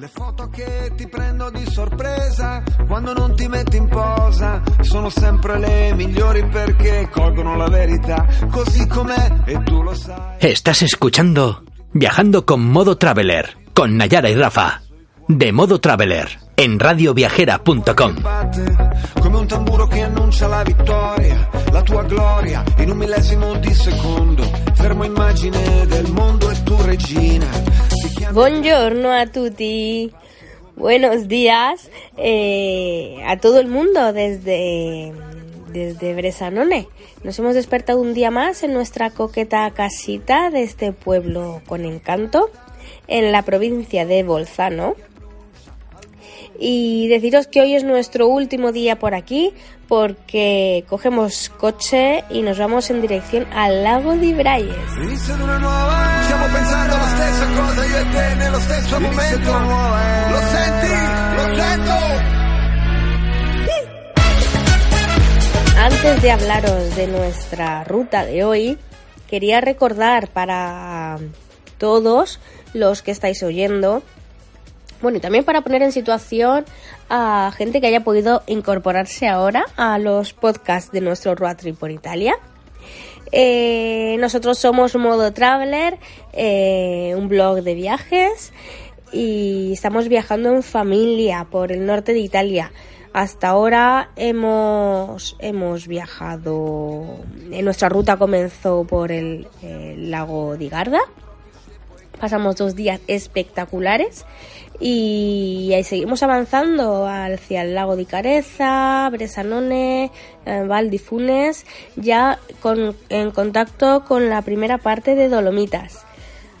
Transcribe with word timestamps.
Le 0.00 0.08
foto 0.08 0.48
che 0.48 0.92
ti 0.96 1.06
prendo 1.08 1.50
di 1.50 1.62
sorpresa 1.70 2.62
quando 2.86 3.12
non 3.12 3.36
ti 3.36 3.46
metti 3.48 3.76
in 3.76 3.86
posa 3.86 4.62
sono 4.80 5.10
sempre 5.10 5.58
le 5.58 5.92
migliori 5.92 6.42
perché 6.46 7.06
colgono 7.12 7.54
la 7.54 7.68
verità 7.68 8.26
così 8.50 8.86
com'è 8.86 9.42
e 9.44 9.62
tu 9.62 9.82
lo 9.82 9.92
sai. 9.94 10.38
Estás 10.38 10.80
escuchando 10.80 11.64
Viajando 11.92 12.46
con 12.46 12.62
Modo 12.62 12.96
Traveler 12.96 13.58
con 13.74 13.94
Nayara 13.96 14.30
y 14.30 14.36
Rafa 14.36 14.80
de 15.28 15.52
Modo 15.52 15.80
Traveler 15.80 16.28
en 16.56 16.78
radioviajera.com. 16.78 18.22
Come 19.20 19.36
un 19.36 19.46
tamburo 19.46 19.86
che 19.86 20.00
annuncia 20.00 20.46
la 20.46 20.62
vittoria, 20.62 21.46
la 21.72 21.82
tua 21.82 22.04
gloria 22.04 22.64
in 22.78 22.90
un 22.90 22.96
millesimo 22.96 23.54
di 23.56 23.74
secondo. 23.74 24.50
Fermo 24.72 25.04
immagine 25.04 25.86
del 25.86 26.10
mondo 26.10 26.48
e 26.48 26.62
tu 26.62 26.74
regina. 26.80 27.89
Buongiorno 28.32 29.10
a 29.12 29.26
tutti. 29.26 30.12
Buenos 30.76 31.28
días 31.28 31.90
eh, 32.16 33.22
a 33.26 33.36
todo 33.36 33.60
el 33.60 33.66
mundo 33.66 34.12
desde, 34.12 35.12
desde 35.72 36.14
Bresanone. 36.14 36.88
Nos 37.24 37.38
hemos 37.38 37.54
despertado 37.54 38.00
un 38.00 38.14
día 38.14 38.30
más 38.30 38.62
en 38.62 38.72
nuestra 38.72 39.10
coqueta 39.10 39.70
casita 39.72 40.50
de 40.50 40.62
este 40.62 40.92
pueblo 40.92 41.60
con 41.66 41.84
encanto 41.84 42.50
en 43.08 43.32
la 43.32 43.42
provincia 43.42 44.06
de 44.06 44.22
Bolzano. 44.22 44.94
Y 46.62 47.08
deciros 47.08 47.46
que 47.46 47.62
hoy 47.62 47.74
es 47.74 47.84
nuestro 47.84 48.28
último 48.28 48.70
día 48.70 48.98
por 48.98 49.14
aquí 49.14 49.54
porque 49.88 50.84
cogemos 50.88 51.48
coche 51.48 52.22
y 52.28 52.42
nos 52.42 52.58
vamos 52.58 52.90
en 52.90 53.00
dirección 53.00 53.46
al 53.50 53.82
lago 53.82 54.14
di 54.16 54.34
Braies. 54.34 54.68
E. 54.68 55.18
Antes 65.78 66.22
de 66.22 66.30
hablaros 66.30 66.94
de 66.94 67.06
nuestra 67.06 67.84
ruta 67.84 68.26
de 68.26 68.44
hoy, 68.44 68.78
quería 69.28 69.62
recordar 69.62 70.28
para 70.28 71.16
todos 71.78 72.38
los 72.74 73.00
que 73.00 73.12
estáis 73.12 73.42
oyendo, 73.42 74.02
bueno, 75.02 75.18
y 75.18 75.20
también 75.20 75.44
para 75.44 75.62
poner 75.62 75.82
en 75.82 75.92
situación 75.92 76.64
a 77.08 77.52
gente 77.56 77.80
que 77.80 77.86
haya 77.86 78.04
podido 78.04 78.42
incorporarse 78.46 79.28
ahora 79.28 79.64
a 79.76 79.98
los 79.98 80.32
podcasts 80.32 80.92
de 80.92 81.00
nuestro 81.00 81.34
road 81.34 81.56
trip 81.56 81.78
por 81.78 81.90
Italia. 81.90 82.36
Eh, 83.32 84.16
nosotros 84.18 84.58
somos 84.58 84.94
Modo 84.96 85.32
Traveler, 85.32 85.98
eh, 86.32 87.14
un 87.16 87.28
blog 87.28 87.62
de 87.62 87.74
viajes 87.74 88.52
y 89.12 89.72
estamos 89.72 90.08
viajando 90.08 90.50
en 90.50 90.62
familia 90.62 91.46
por 91.50 91.72
el 91.72 91.86
norte 91.86 92.12
de 92.12 92.20
Italia. 92.20 92.72
Hasta 93.12 93.48
ahora 93.48 94.10
hemos, 94.16 95.36
hemos 95.40 95.88
viajado, 95.88 97.18
en 97.50 97.64
nuestra 97.64 97.88
ruta 97.88 98.16
comenzó 98.16 98.84
por 98.84 99.10
el, 99.10 99.48
el 99.62 100.10
lago 100.10 100.56
di 100.56 100.68
Garda. 100.68 101.00
Pasamos 102.20 102.56
dos 102.56 102.76
días 102.76 103.00
espectaculares 103.08 104.26
y 104.80 105.72
ahí 105.74 105.84
seguimos 105.84 106.22
avanzando 106.22 107.06
hacia 107.06 107.62
el 107.62 107.74
lago 107.74 107.96
di 107.96 108.06
Careza, 108.06 109.08
Bresanone, 109.10 110.10
eh, 110.46 110.64
Val 110.66 110.88
di 110.88 110.98
Funes, 110.98 111.66
ya 111.96 112.38
con, 112.60 112.96
en 113.10 113.30
contacto 113.30 114.04
con 114.04 114.30
la 114.30 114.40
primera 114.40 114.78
parte 114.78 115.14
de 115.14 115.28
Dolomitas. 115.28 116.06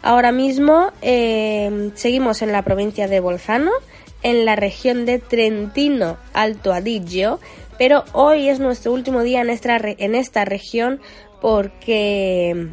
Ahora 0.02 0.32
mismo 0.32 0.92
eh, 1.00 1.90
seguimos 1.94 2.42
en 2.42 2.52
la 2.52 2.62
provincia 2.62 3.08
de 3.08 3.20
Bolzano, 3.20 3.72
en 4.22 4.44
la 4.44 4.54
región 4.54 5.06
de 5.06 5.18
Trentino 5.18 6.18
Alto 6.34 6.74
Adigio, 6.74 7.40
pero 7.78 8.04
hoy 8.12 8.50
es 8.50 8.60
nuestro 8.60 8.92
último 8.92 9.22
día 9.22 9.40
en 9.40 9.48
esta, 9.48 9.78
en 9.82 10.14
esta 10.14 10.44
región 10.44 11.00
porque 11.40 12.68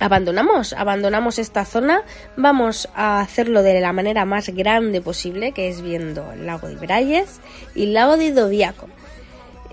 abandonamos, 0.00 0.72
abandonamos 0.72 1.38
esta 1.38 1.64
zona, 1.64 2.02
vamos 2.36 2.88
a 2.94 3.20
hacerlo 3.20 3.62
de 3.62 3.80
la 3.80 3.92
manera 3.92 4.24
más 4.24 4.48
grande 4.50 5.00
posible, 5.00 5.52
que 5.52 5.68
es 5.68 5.82
viendo 5.82 6.32
el 6.32 6.46
lago 6.46 6.68
de 6.68 6.76
Brayes 6.76 7.40
y 7.74 7.84
el 7.84 7.94
lago 7.94 8.16
de 8.16 8.32
Doviaco. 8.32 8.88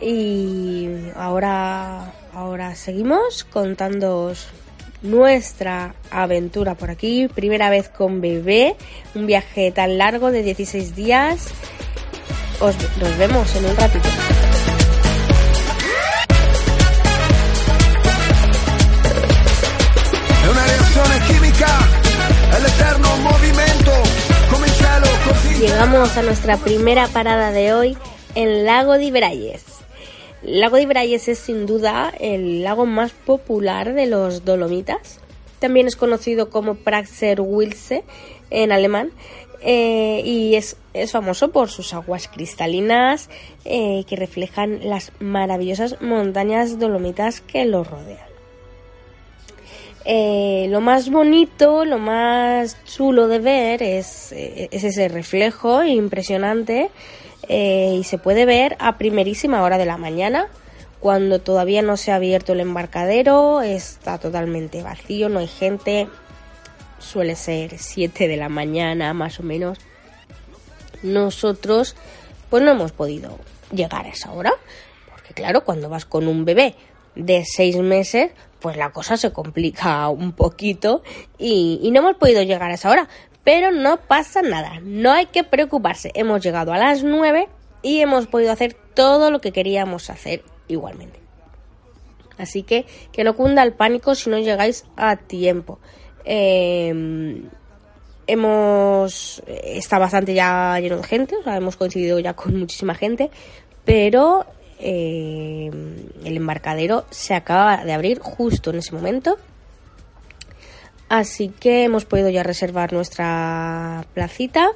Y 0.02 0.90
ahora, 1.16 2.14
ahora 2.34 2.76
seguimos 2.76 3.44
contándoos 3.44 4.48
nuestra 5.02 5.96
aventura 6.10 6.76
por 6.76 6.90
aquí, 6.90 7.28
primera 7.28 7.70
vez 7.70 7.90
con 7.90 8.22
bebé, 8.22 8.76
un 9.16 9.28
viaje 9.28 9.72
tan 9.72 9.98
largo 9.98 10.32
de 10.32 10.44
16 10.44 10.96
días. 10.96 11.48
Os, 12.60 12.76
nos 13.00 13.18
vemos 13.18 13.56
en 13.56 13.66
un 13.66 13.76
ratito. 13.76 14.10
Llegamos 25.60 26.18
a 26.18 26.24
nuestra 26.24 26.58
primera 26.58 27.08
parada 27.08 27.52
de 27.52 27.74
hoy, 27.74 27.98
el 28.36 28.66
lago 28.66 28.98
de 28.98 29.12
Brayes. 29.12 29.64
El 30.44 30.60
lago 30.60 30.76
de 30.76 30.86
Brayes 30.86 31.30
es 31.30 31.40
sin 31.40 31.66
duda 31.66 32.14
el 32.20 32.64
lago 32.64 32.86
más 32.86 33.12
popular 33.12 33.94
de 33.94 34.06
los 34.06 34.44
Dolomitas. 34.44 35.20
También 35.60 35.88
es 35.88 35.96
conocido 35.96 36.50
como 36.50 36.76
Praxer 36.76 37.40
Wilse 37.40 38.04
en 38.50 38.74
alemán 38.74 39.12
eh, 39.62 40.22
y 40.26 40.56
es, 40.56 40.76
es 40.94 41.14
famoso 41.14 41.52
por 41.52 41.70
sus 41.70 41.94
aguas 41.94 42.28
cristalinas 42.28 43.30
eh, 43.64 44.04
que 44.06 44.18
reflejan 44.18 44.90
las 44.90 45.14
maravillosas 45.20 46.02
montañas 46.02 46.78
dolomitas 46.78 47.40
que 47.40 47.64
lo 47.64 47.86
rodean. 47.86 48.33
Eh, 50.06 50.68
lo 50.70 50.82
más 50.82 51.10
bonito, 51.10 51.86
lo 51.86 51.98
más 51.98 52.84
chulo 52.84 53.28
de 53.28 53.40
ver 53.40 53.82
es, 53.82 54.34
eh, 54.34 54.68
es 54.72 54.84
ese 54.84 55.08
reflejo 55.08 55.84
impresionante 55.84 56.90
eh, 57.48 57.96
y 58.00 58.04
se 58.04 58.18
puede 58.18 58.46
ver 58.46 58.76
a 58.80 58.98
primerísima 58.98 59.64
hora 59.64 59.78
de 59.78 59.86
la 59.86 59.98
mañana 59.98 60.50
cuando 61.00 61.40
todavía 61.40 61.82
no 61.82 61.98
se 61.98 62.12
ha 62.12 62.16
abierto 62.16 62.54
el 62.54 62.62
embarcadero, 62.62 63.62
está 63.62 64.20
totalmente 64.20 64.84
vacío, 64.84 65.28
no 65.28 65.40
hay 65.40 65.48
gente, 65.48 66.08
suele 66.98 67.36
ser 67.36 67.78
7 67.78 68.30
de 68.30 68.38
la 68.38 68.48
mañana 68.48 69.14
más 69.14 69.38
o 69.42 69.44
menos. 69.44 69.78
Nosotros 71.02 71.98
pues 72.50 72.64
no 72.64 72.72
hemos 72.72 72.94
podido 72.94 73.38
llegar 73.74 74.06
a 74.06 74.10
esa 74.10 74.32
hora, 74.32 74.54
porque 75.12 75.34
claro, 75.34 75.66
cuando 75.66 75.90
vas 75.90 76.06
con 76.06 76.28
un 76.30 76.46
bebé 76.46 76.76
de 77.16 77.44
6 77.46 77.78
meses, 77.80 78.32
pues 78.64 78.78
la 78.78 78.92
cosa 78.92 79.18
se 79.18 79.34
complica 79.34 80.08
un 80.08 80.32
poquito 80.32 81.04
y, 81.38 81.90
no 81.92 82.00
hemos 82.00 82.16
podido 82.16 82.42
llegar 82.44 82.72
a 82.72 82.76
esa 82.76 82.90
hora. 82.90 83.10
Pero 83.44 83.72
no 83.72 83.98
pasa 83.98 84.42
nada, 84.42 84.80
no 84.82 85.12
hay 85.12 85.26
que 85.26 85.44
preocuparse. 85.44 86.14
Hemos 86.16 86.42
llegado 86.42 86.72
a 86.72 86.78
las 86.78 87.04
9 87.04 87.50
y 87.82 88.00
hemos 88.00 88.28
podido 88.28 88.54
hacer 88.54 88.74
todo 88.94 89.32
lo 89.32 89.42
que 89.42 89.52
queríamos 89.52 90.10
hacer 90.10 90.46
igualmente. 90.70 91.20
Así 92.38 92.64
que 92.64 92.86
que 93.12 93.26
no 93.26 93.36
cunda 93.36 93.64
el 93.64 93.74
pánico 93.74 94.16
si 94.16 94.30
no 94.30 94.40
llegáis 94.40 94.86
a 94.96 95.18
tiempo. 95.18 95.80
Eh, 96.24 97.44
hemos 98.28 99.44
está 99.46 100.00
bastante 100.00 100.34
ya 100.34 100.80
lleno 100.80 100.96
de 100.96 101.04
gente, 101.04 101.36
o 101.36 101.44
sea, 101.44 101.58
hemos 101.58 101.76
coincidido 101.76 102.18
ya 102.20 102.34
con 102.34 102.58
muchísima 102.58 102.96
gente, 102.96 103.30
pero 103.84 104.46
eh, 104.86 105.72
el 106.26 106.38
embarcadero 106.38 107.06
se 107.10 107.34
acaba 107.34 107.86
de 107.86 107.94
abrir 107.94 108.20
justo 108.20 108.72
en 108.72 108.80
ese 108.80 108.94
momento. 108.94 109.38
Así 111.08 111.50
que 111.50 111.86
hemos 111.86 112.04
podido 112.04 112.30
ya 112.30 112.44
reservar 112.44 112.92
nuestra 112.92 114.06
placita 114.14 114.72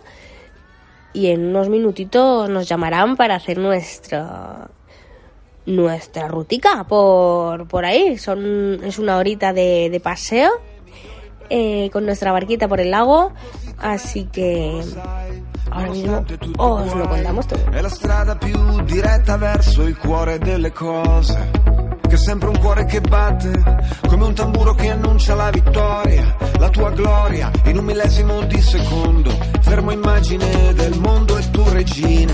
y 1.11 1.27
en 1.27 1.47
unos 1.47 1.67
minutitos 1.67 2.49
nos 2.49 2.69
llamarán 2.69 3.17
para 3.17 3.35
hacer 3.35 3.57
nuestra 3.57 4.69
nuestra 5.65 6.29
rutica 6.29 6.85
por, 6.85 7.67
por 7.67 7.83
ahí. 7.83 8.17
Son, 8.17 8.79
es 8.83 8.99
una 8.99 9.17
horita 9.17 9.51
de, 9.51 9.89
de 9.89 9.99
paseo 9.99 10.51
eh, 11.49 11.89
con 11.91 12.05
nuestra 12.05 12.31
barquita 12.31 12.67
por 12.69 12.79
el 12.79 12.91
lago. 12.91 13.33
Así 13.77 14.23
que 14.25 14.81
ahora 15.77 15.91
mismo 15.91 16.25
os 16.57 16.93
lo 16.93 17.07
contamos 17.07 17.45
todo. 17.45 17.59
È 17.71 17.81
la 17.81 17.89
strada 17.89 18.35
più 18.35 18.81
diretta 18.83 19.37
verso 19.37 19.83
il 19.83 19.97
cuore 19.97 20.37
delle 20.39 20.71
cose. 20.71 21.51
Che 22.07 22.15
è 22.15 22.17
sempre 22.17 22.49
un 22.49 22.57
cuore 22.59 22.85
che 22.85 23.01
batte, 23.01 23.51
come 24.07 24.25
un 24.25 24.33
tamburo 24.33 24.73
che 24.73 24.89
annuncia 24.89 25.35
la 25.35 25.49
vittoria, 25.49 26.37
la 26.57 26.69
tua 26.69 26.89
gloria, 26.91 27.51
in 27.65 27.77
un 27.77 27.83
millesimo 27.83 28.43
di 28.43 28.61
secondo. 28.61 29.29
Fermo 29.59 29.91
immagine 29.91 30.73
del 30.73 30.97
mondo 30.99 31.37
e 31.37 31.51
tu 31.51 31.63
regina. 31.69 32.33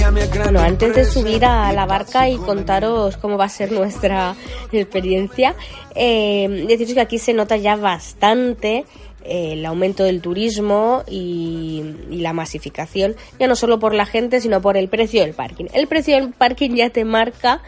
Bueno, 0.00 0.60
antes 0.60 0.94
de 0.94 1.04
subir 1.04 1.44
a 1.44 1.72
la 1.72 1.84
barca 1.84 2.28
y 2.28 2.36
contaros 2.36 3.16
cómo 3.16 3.36
va 3.36 3.44
a 3.44 3.48
ser 3.48 3.72
nuestra 3.72 4.34
experiencia, 4.72 5.54
eh, 5.94 6.64
deciros 6.66 6.94
que 6.94 7.00
aquí 7.00 7.18
se 7.18 7.32
nota 7.32 7.56
ya 7.56 7.76
bastante 7.76 8.86
el 9.24 9.64
aumento 9.66 10.04
del 10.04 10.20
turismo 10.20 11.04
y, 11.08 11.84
la 12.10 12.32
masificación, 12.32 13.16
ya 13.38 13.46
no 13.46 13.56
solo 13.56 13.78
por 13.78 13.94
la 13.94 14.06
gente, 14.06 14.40
sino 14.40 14.60
por 14.60 14.76
el 14.76 14.88
precio 14.88 15.22
del 15.22 15.34
parking. 15.34 15.66
El 15.72 15.86
precio 15.86 16.16
del 16.16 16.32
parking 16.32 16.70
ya 16.70 16.90
te 16.90 17.04
marca 17.04 17.62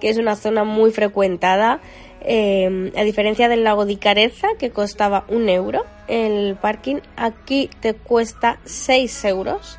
que 0.00 0.10
es 0.10 0.18
una 0.18 0.36
zona 0.36 0.64
muy 0.64 0.90
frecuentada, 0.90 1.80
eh, 2.20 2.92
a 2.96 3.02
diferencia 3.02 3.48
del 3.48 3.64
lago 3.64 3.86
de 3.86 3.98
Careza, 3.98 4.48
que 4.58 4.70
costaba 4.70 5.24
un 5.28 5.48
euro 5.48 5.84
el 6.08 6.56
parking, 6.56 6.96
aquí 7.16 7.70
te 7.80 7.94
cuesta 7.94 8.58
6 8.64 9.24
euros, 9.24 9.78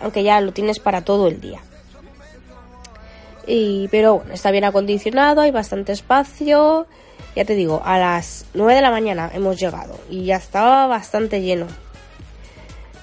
aunque 0.00 0.22
ya 0.22 0.40
lo 0.40 0.52
tienes 0.52 0.78
para 0.78 1.02
todo 1.02 1.28
el 1.28 1.40
día. 1.40 1.60
Y, 3.46 3.88
pero 3.90 4.18
bueno, 4.18 4.34
está 4.34 4.50
bien 4.50 4.64
acondicionado, 4.64 5.40
hay 5.40 5.50
bastante 5.50 5.92
espacio. 5.92 6.86
Ya 7.34 7.44
te 7.44 7.54
digo, 7.54 7.80
a 7.84 7.98
las 7.98 8.44
9 8.54 8.74
de 8.74 8.82
la 8.82 8.90
mañana 8.90 9.30
hemos 9.32 9.58
llegado 9.58 9.98
y 10.10 10.24
ya 10.26 10.36
estaba 10.36 10.86
bastante 10.86 11.40
lleno. 11.40 11.66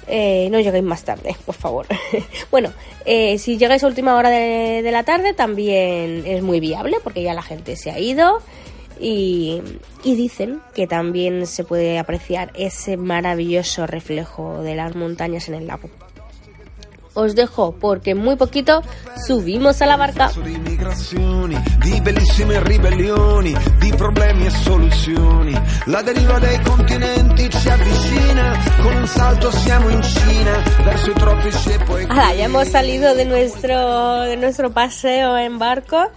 Eh, 0.07 0.49
no 0.51 0.59
lleguéis 0.59 0.83
más 0.83 1.03
tarde, 1.03 1.35
por 1.45 1.55
favor. 1.55 1.85
bueno, 2.51 2.71
eh, 3.05 3.37
si 3.37 3.57
llegáis 3.57 3.83
a 3.83 3.87
última 3.87 4.15
hora 4.15 4.29
de, 4.29 4.87
la 4.91 5.03
tarde 5.03 5.33
también 5.33 6.23
es 6.25 6.41
muy 6.41 6.59
viable 6.59 6.97
porque 7.03 7.23
ya 7.23 7.33
la 7.33 7.41
gente 7.41 7.75
se 7.75 7.91
ha 7.91 7.99
ido 7.99 8.41
y, 8.99 9.61
y, 10.03 10.15
dicen 10.15 10.61
que 10.73 10.85
también 10.85 11.47
se 11.47 11.63
puede 11.63 11.99
apreciar 11.99 12.51
ese 12.55 12.97
maravilloso 12.97 13.87
reflejo 13.87 14.61
de 14.61 14.75
las 14.75 14.95
montañas 14.95 15.47
en 15.47 15.55
el 15.55 15.67
lago 15.67 15.89
os 17.13 17.35
dejo 17.35 17.73
porque 17.79 18.15
muy 18.15 18.35
poquito 18.35 18.81
subimos 19.27 19.81
a 19.81 19.85
la 19.85 19.97
barca. 19.97 20.31
Di 21.79 22.01
bellissime 22.01 22.63
ribellioni, 22.63 23.55
di 23.79 23.93
problemi 23.95 24.45
e 24.45 24.49
soluzioni. 24.49 25.61
La 25.85 26.01
deriva 26.01 26.39
dei 26.39 26.59
continenti 26.61 27.49
ci 27.49 27.69
avvicina, 27.69 28.57
con 28.81 28.95
un 28.95 29.07
salto 29.07 29.51
siamo 29.51 29.89
in 29.89 30.01
Cina, 30.03 30.63
verso 30.83 31.09
i 31.09 31.13
tropici 31.13 31.77
poi... 31.85 32.05
Ah, 32.09 32.33
ya 32.33 32.45
hemos 32.45 32.67
salido 32.69 33.15
de 33.15 33.25
nuestro, 33.25 34.21
de 34.21 34.37
nuestro 34.37 34.71
paseo 34.71 35.37
en 35.37 35.57
barco. 35.57 36.11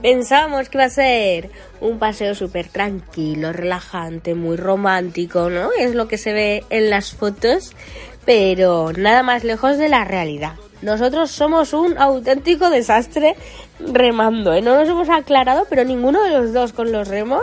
Pensábamos 0.00 0.70
que 0.70 0.78
iba 0.78 0.84
a 0.86 0.90
ser 0.90 1.50
un 1.80 1.98
paseo 1.98 2.34
súper 2.34 2.68
tranquilo, 2.68 3.52
relajante, 3.52 4.34
muy 4.34 4.56
romántico, 4.56 5.50
¿no? 5.50 5.70
Es 5.78 5.94
lo 5.94 6.08
que 6.08 6.16
se 6.16 6.32
ve 6.32 6.64
en 6.70 6.88
las 6.88 7.12
fotos 7.12 7.74
pero 8.24 8.92
nada 8.92 9.22
más 9.22 9.44
lejos 9.44 9.78
de 9.78 9.88
la 9.88 10.04
realidad. 10.04 10.54
Nosotros 10.82 11.30
somos 11.30 11.72
un 11.72 11.98
auténtico 11.98 12.70
desastre 12.70 13.36
remando, 13.78 14.54
¿eh? 14.54 14.62
No 14.62 14.76
nos 14.76 14.88
hemos 14.88 15.08
aclarado, 15.10 15.66
pero 15.68 15.84
ninguno 15.84 16.22
de 16.22 16.30
los 16.30 16.52
dos 16.52 16.72
con 16.72 16.90
los 16.90 17.08
remos 17.08 17.42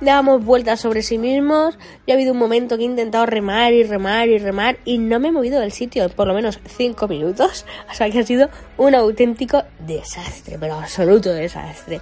dábamos 0.00 0.44
vueltas 0.44 0.80
sobre 0.80 1.02
sí 1.02 1.18
mismos. 1.18 1.76
Yo 2.06 2.12
ha 2.12 2.16
habido 2.16 2.32
un 2.32 2.38
momento 2.38 2.76
que 2.76 2.82
he 2.82 2.86
intentado 2.86 3.26
remar 3.26 3.72
y 3.72 3.82
remar 3.84 4.28
y 4.28 4.38
remar 4.38 4.78
y 4.84 4.98
no 4.98 5.18
me 5.20 5.28
he 5.28 5.32
movido 5.32 5.60
del 5.60 5.72
sitio 5.72 6.08
por 6.10 6.26
lo 6.26 6.34
menos 6.34 6.60
cinco 6.76 7.08
minutos. 7.08 7.64
O 7.90 7.94
sea 7.94 8.10
que 8.10 8.20
ha 8.20 8.26
sido 8.26 8.48
un 8.76 8.94
auténtico 8.94 9.62
desastre, 9.78 10.56
pero 10.58 10.74
absoluto 10.74 11.32
desastre. 11.32 12.00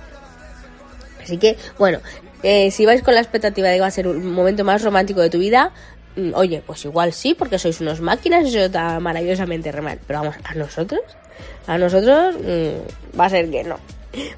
Así 1.23 1.37
que, 1.37 1.57
bueno, 1.79 2.01
eh, 2.43 2.71
si 2.71 2.87
vais 2.87 3.03
con 3.03 3.15
la 3.15 3.21
expectativa 3.21 3.69
de 3.69 3.75
que 3.75 3.81
va 3.81 3.89
a 3.89 3.91
ser 3.91 4.09
un 4.09 4.33
momento 4.33 4.65
más 4.65 4.83
romántico 4.83 5.21
de 5.21 5.29
tu 5.29 5.39
vida, 5.39 5.73
oye, 6.35 6.63
pues 6.67 6.85
igual 6.85 7.13
sí, 7.13 7.35
porque 7.35 7.59
sois 7.59 7.81
unos 7.81 8.01
máquinas 8.01 8.45
y 8.45 8.49
eso 8.49 8.59
está 8.59 9.01
maravillosamente 9.01 9.73
remal. 9.73 9.99
Pero 10.07 10.21
vamos, 10.21 10.37
a 10.45 10.55
nosotros, 10.55 11.01
a 11.67 11.79
nosotros 11.79 12.37
mm, 12.37 13.19
va 13.19 13.27
a 13.27 13.31
ser 13.31 13.51
que 13.51 13.65
no. 13.65 13.77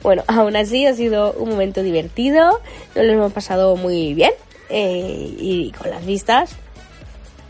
Bueno, 0.02 0.22
aún 0.28 0.56
así 0.56 0.86
ha 0.86 0.94
sido 0.94 1.32
un 1.32 1.50
momento 1.50 1.82
divertido, 1.82 2.60
nos 2.94 3.04
lo 3.04 3.12
hemos 3.12 3.32
pasado 3.32 3.76
muy 3.76 4.14
bien 4.14 4.32
eh, 4.68 5.34
y 5.38 5.72
con 5.72 5.90
las 5.90 6.04
vistas 6.04 6.56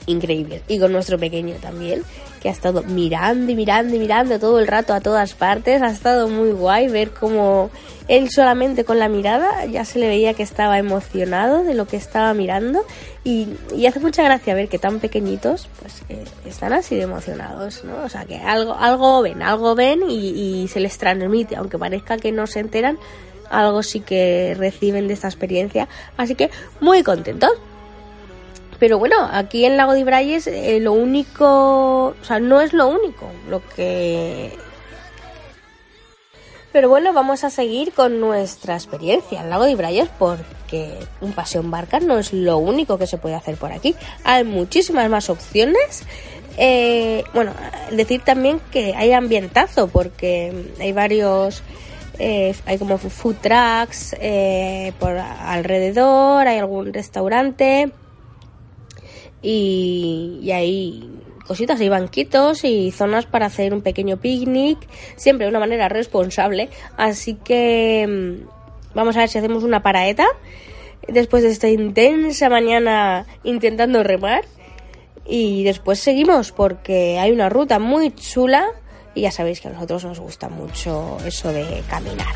increíbles. 0.07 0.63
Y 0.69 0.79
con 0.79 0.93
nuestro 0.93 1.19
pequeño 1.19 1.55
también, 1.57 2.03
que 2.45 2.51
ha 2.51 2.53
estado 2.53 2.83
mirando 2.83 3.51
y 3.51 3.57
mirando 3.57 3.97
y 3.97 3.99
mirando 3.99 4.39
todo 4.39 4.59
el 4.59 4.67
rato 4.67 4.93
a 4.93 5.01
todas 5.01 5.33
partes. 5.33 5.81
Ha 5.81 5.87
estado 5.87 6.29
muy 6.29 6.51
guay 6.51 6.89
ver 6.89 7.13
cómo 7.13 7.71
él 8.07 8.29
solamente 8.31 8.85
con 8.85 8.99
la 8.99 9.09
mirada 9.09 9.65
ya 9.65 9.87
se 9.87 9.99
le 9.99 10.09
veía 10.09 10.35
que 10.35 10.43
estaba 10.43 10.79
emocionado 10.79 11.65
de 11.65 11.73
lo 11.73 11.87
que 11.87 11.97
estaba 11.97 12.35
mirando. 12.35 12.85
Y, 13.25 13.49
hace 13.89 13.99
mucha 13.99 14.23
gracia 14.23 14.55
ver 14.55 14.69
que 14.69 14.79
tan 14.79 15.01
pequeñitos 15.01 15.71
pues 15.81 16.03
eh, 16.11 16.23
están 16.45 16.75
así 16.75 16.97
de 16.97 17.05
emocionados, 17.05 17.83
¿no? 17.83 18.05
O 18.05 18.11
sea 18.11 18.27
que 18.27 18.37
algo, 18.37 18.75
algo 18.75 19.23
ven, 19.23 19.41
algo 19.41 19.75
ven 19.75 20.03
y, 20.07 20.65
y 20.65 20.69
se 20.69 20.81
les 20.81 20.99
transmite, 20.99 21.57
aunque 21.57 21.79
parezca 21.79 22.19
que 22.19 22.31
no 22.31 22.47
se 22.47 22.61
enteran, 22.61 22.99
algo 23.49 23.83
sí 23.83 24.01
que 24.01 24.55
reciben 24.59 25.09
de 25.09 25.15
esta 25.15 25.29
experiencia. 25.29 25.89
Así 26.19 26.35
que 26.35 26.51
muy 26.79 27.03
contentos. 27.03 27.53
Pero 28.85 28.99
bueno, 28.99 29.17
aquí 29.33 29.65
en 29.65 29.79
Lago 29.79 29.95
de 29.95 30.01
Ibrayes 30.01 30.47
eh, 30.47 30.79
lo 30.79 30.93
único, 30.93 32.09
o 32.09 32.15
sea, 32.21 32.39
no 32.39 32.61
es 32.61 32.75
lo 32.75 32.87
único 32.89 33.31
lo 33.49 33.67
que... 33.67 34.53
Pero 36.71 36.91
bueno, 36.91 37.15
vamos 37.15 37.45
a 37.45 37.49
seguir 37.49 37.95
con 37.95 38.21
nuestra 38.21 38.75
experiencia 38.75 39.41
en 39.41 39.49
Lago 39.49 39.65
de 39.65 39.71
Ibrayes 39.71 40.11
porque 40.19 40.99
un 41.23 41.33
paseo 41.33 41.63
en 41.63 41.71
barca 41.71 41.99
no 41.99 42.19
es 42.19 42.35
lo 42.35 42.59
único 42.59 42.99
que 42.99 43.07
se 43.07 43.17
puede 43.17 43.35
hacer 43.37 43.57
por 43.57 43.73
aquí. 43.73 43.95
Hay 44.23 44.45
muchísimas 44.45 45.09
más 45.09 45.31
opciones. 45.31 46.03
Eh, 46.59 47.25
bueno, 47.33 47.55
decir 47.91 48.21
también 48.23 48.61
que 48.71 48.93
hay 48.95 49.13
ambientazo 49.15 49.89
porque 49.89 50.75
hay 50.79 50.93
varios... 50.93 51.63
Eh, 52.19 52.55
hay 52.67 52.77
como 52.77 52.99
food 52.99 53.37
trucks 53.37 54.15
por 54.99 55.17
alrededor, 55.17 56.47
hay 56.47 56.59
algún 56.59 56.93
restaurante 56.93 57.91
y, 59.45 60.51
hay 60.51 61.07
cositas, 61.47 61.79
hay 61.81 61.91
banquitos 61.91 62.65
y 62.65 62.91
zonas 62.91 63.27
para 63.27 63.47
hacer 63.47 63.75
un 63.75 63.83
pequeño 63.83 64.17
picnic, 64.17 64.79
siempre 65.17 65.45
de 65.45 65.51
una 65.51 65.61
manera 65.61 65.89
responsable. 65.91 66.71
Así 66.97 67.35
que 67.35 68.07
mm, 68.09 68.95
vamos 68.95 69.17
a 69.17 69.21
ver 69.21 69.29
si 69.29 69.39
hacemos 69.39 69.63
una 69.63 69.83
paraeta 69.83 70.27
después 71.07 71.43
de 71.43 71.51
esta 71.51 71.69
intensa 71.69 72.49
mañana 72.49 73.27
intentando 73.45 74.03
remar. 74.03 74.45
Y 75.27 75.65
después 75.65 76.01
seguimos 76.01 76.53
porque 76.53 77.19
hay 77.19 77.31
una 77.31 77.49
ruta 77.49 77.79
muy 77.79 78.15
chula 78.15 78.67
y 79.15 79.23
ya 79.23 79.31
sabéis 79.31 79.61
que 79.61 79.69
a 79.69 79.73
nosotros 79.73 80.05
nos 80.05 80.21
gusta 80.21 80.49
mucho 80.49 81.19
eso 81.25 81.53
de 81.53 81.83
caminar. 81.89 82.35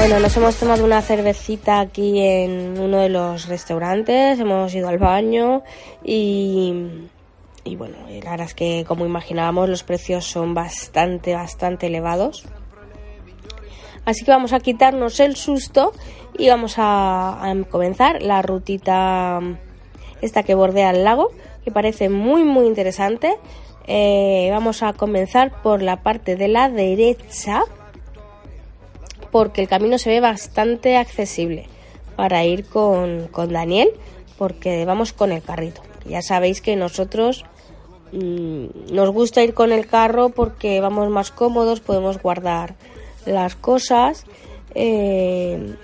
Bueno, 0.00 0.18
nos 0.18 0.34
hemos 0.34 0.56
tomado 0.56 0.82
una 0.82 1.02
cervecita 1.02 1.78
aquí 1.78 2.20
en 2.20 2.80
uno 2.80 3.00
de 3.00 3.10
los 3.10 3.48
restaurantes, 3.48 4.40
hemos 4.40 4.74
ido 4.74 4.88
al 4.88 4.96
baño 4.96 5.62
y, 6.02 6.72
y 7.64 7.76
bueno, 7.76 7.98
la 8.08 8.30
verdad 8.30 8.46
es 8.46 8.54
que 8.54 8.86
como 8.88 9.04
imaginábamos 9.04 9.68
los 9.68 9.82
precios 9.82 10.24
son 10.24 10.54
bastante, 10.54 11.34
bastante 11.34 11.88
elevados. 11.88 12.46
Así 14.06 14.24
que 14.24 14.30
vamos 14.30 14.54
a 14.54 14.60
quitarnos 14.60 15.20
el 15.20 15.36
susto 15.36 15.92
y 16.38 16.48
vamos 16.48 16.76
a, 16.78 17.54
comenzar 17.68 18.22
la 18.22 18.40
rutita 18.40 19.38
esta 20.22 20.42
que 20.44 20.54
bordea 20.54 20.92
el 20.92 21.04
lago, 21.04 21.30
que 21.62 21.70
parece 21.72 22.08
muy 22.08 22.42
muy 22.42 22.66
interesante. 22.66 23.36
Eh, 23.86 24.48
vamos 24.50 24.82
a 24.82 24.94
comenzar 24.94 25.60
por 25.60 25.82
la 25.82 26.02
parte 26.02 26.36
de 26.36 26.48
la 26.48 26.70
derecha 26.70 27.64
porque 29.30 29.62
el 29.62 29.68
camino 29.68 29.98
se 29.98 30.10
ve 30.10 30.20
bastante 30.20 30.96
accesible 30.96 31.66
para 32.16 32.44
ir 32.44 32.66
con, 32.66 33.30
Daniel, 33.48 33.90
porque 34.36 34.84
vamos 34.84 35.12
con 35.12 35.32
el 35.32 35.42
carrito. 35.42 35.82
Ya 36.04 36.22
sabéis 36.22 36.60
que 36.60 36.76
nosotros 36.76 37.44
mm, 38.12 38.92
nos 38.92 39.10
gusta 39.10 39.42
ir 39.42 39.54
con 39.54 39.72
el 39.72 39.86
carro 39.86 40.30
porque 40.30 40.80
vamos 40.80 41.08
más 41.10 41.30
cómodos, 41.30 41.80
podemos 41.80 42.20
guardar 42.20 42.74
las 43.26 43.54
cosas 43.54 44.26
eh, 44.74 45.74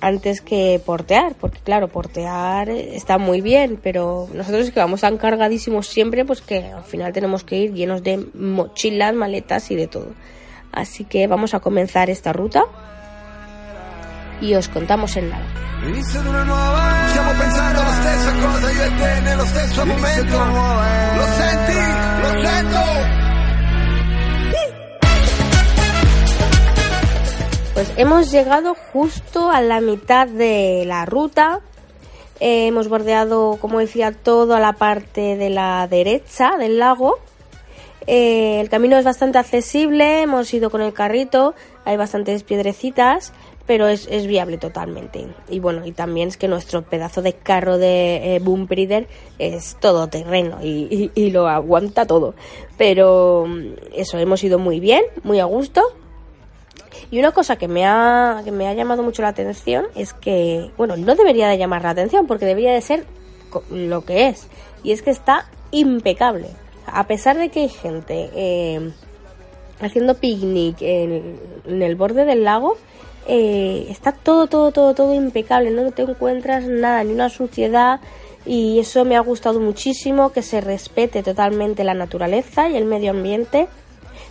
antes 0.00 0.40
que 0.40 0.80
portear, 0.84 1.34
porque 1.34 1.58
claro, 1.60 1.88
portear 1.88 2.70
está 2.70 3.18
muy 3.18 3.40
bien, 3.40 3.78
pero 3.82 4.28
nosotros 4.32 4.70
que 4.70 4.80
vamos 4.80 5.00
tan 5.00 5.16
cargadísimos 5.18 5.88
siempre, 5.88 6.24
pues 6.24 6.40
que 6.40 6.64
al 6.64 6.84
final 6.84 7.12
tenemos 7.12 7.44
que 7.44 7.56
ir 7.56 7.74
llenos 7.74 8.02
de 8.02 8.18
mochilas, 8.34 9.14
maletas 9.14 9.70
y 9.70 9.76
de 9.76 9.88
todo. 9.88 10.12
Así 10.72 11.04
que 11.04 11.26
vamos 11.26 11.54
a 11.54 11.60
comenzar 11.60 12.10
esta 12.10 12.32
ruta 12.32 12.64
y 14.40 14.54
os 14.54 14.68
contamos 14.68 15.16
en 15.16 15.30
nada. 15.30 15.44
Pues 27.74 27.92
hemos 27.96 28.32
llegado 28.32 28.74
justo 28.92 29.50
a 29.50 29.60
la 29.60 29.80
mitad 29.80 30.26
de 30.26 30.82
la 30.84 31.04
ruta. 31.04 31.60
hemos 32.40 32.88
bordeado, 32.88 33.56
como 33.60 33.78
decía, 33.78 34.12
toda 34.12 34.58
la 34.58 34.72
parte 34.72 35.36
de 35.36 35.50
la 35.50 35.86
derecha 35.86 36.56
del 36.58 36.78
lago 36.80 37.18
Eh, 38.06 38.60
el 38.60 38.68
camino 38.68 38.96
es 38.96 39.04
bastante 39.04 39.38
accesible, 39.38 40.22
hemos 40.22 40.52
ido 40.54 40.70
con 40.70 40.80
el 40.80 40.92
carrito, 40.92 41.54
hay 41.84 41.96
bastantes 41.96 42.42
piedrecitas, 42.42 43.32
pero 43.66 43.86
es, 43.86 44.08
viable 44.26 44.56
totalmente. 44.56 45.26
Y 45.50 45.60
bueno, 45.60 45.84
y 45.84 45.92
también 45.92 46.28
es 46.28 46.38
que 46.38 46.48
nuestro 46.48 46.82
pedazo 46.82 47.20
de 47.20 47.34
carro 47.34 47.76
de 47.76 48.36
eh, 48.36 48.38
Boom 48.38 48.66
Breeder 48.66 49.08
es 49.38 49.76
todo 49.78 50.08
terreno 50.08 50.58
y, 50.62 51.10
y, 51.14 51.30
lo 51.30 51.48
aguanta 51.48 52.06
todo. 52.06 52.34
Pero 52.78 53.44
mm, 53.46 53.72
eso, 53.94 54.18
hemos 54.18 54.42
ido 54.42 54.58
muy 54.58 54.80
bien, 54.80 55.02
muy 55.22 55.38
a 55.38 55.44
gusto. 55.44 55.82
Y 57.10 57.18
una 57.18 57.32
cosa 57.32 57.56
que 57.56 57.68
me 57.68 57.84
ha, 57.84 58.40
que 58.42 58.52
me 58.52 58.68
ha 58.68 58.74
llamado 58.74 59.02
mucho 59.02 59.20
la 59.20 59.28
atención 59.28 59.86
es 59.94 60.14
que, 60.14 60.70
bueno, 60.78 60.96
no 60.96 61.14
debería 61.14 61.48
de 61.48 61.58
llamar 61.58 61.82
la 61.82 61.90
atención 61.90 62.26
porque 62.26 62.46
debería 62.46 62.72
de 62.72 62.80
ser 62.80 63.04
lo 63.70 64.04
que 64.04 64.28
es. 64.28 64.48
Y 64.82 64.92
es 64.92 65.02
que 65.02 65.10
está 65.10 65.46
impecable. 65.70 66.48
A 66.92 67.06
pesar 67.06 67.36
de 67.36 67.48
que 67.48 67.60
hay 67.60 67.68
gente 67.68 68.30
eh, 68.34 68.90
haciendo 69.80 70.14
picnic 70.14 70.76
en, 70.80 71.38
el 71.66 71.96
borde 71.96 72.24
del 72.24 72.44
lago, 72.44 72.76
eh, 73.26 73.86
está 73.90 74.12
todo, 74.12 74.46
todo, 74.46 74.72
todo, 74.72 74.94
todo 74.94 75.14
impecable, 75.14 75.70
no 75.70 75.90
te 75.92 76.02
encuentras 76.02 76.64
nada, 76.64 77.04
ni 77.04 77.12
una 77.12 77.28
suciedad 77.28 78.00
y 78.46 78.78
eso 78.78 79.04
me 79.04 79.16
ha 79.16 79.20
gustado 79.20 79.60
muchísimo, 79.60 80.32
que 80.32 80.42
se 80.42 80.60
respete 80.60 81.22
totalmente 81.22 81.84
la 81.84 81.94
naturaleza 81.94 82.68
y 82.68 82.76
el 82.76 82.86
medio 82.86 83.10
ambiente. 83.10 83.68